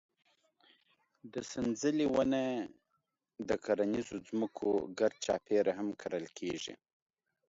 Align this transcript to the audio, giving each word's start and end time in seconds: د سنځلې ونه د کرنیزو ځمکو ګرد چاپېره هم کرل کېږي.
د 1.33 1.35
سنځلې 1.51 2.07
ونه 2.15 2.41
د 3.47 3.49
کرنیزو 3.65 4.15
ځمکو 4.27 4.69
ګرد 4.99 5.15
چاپېره 5.25 5.71
هم 5.77 5.87
کرل 6.01 6.25
کېږي. 6.37 6.73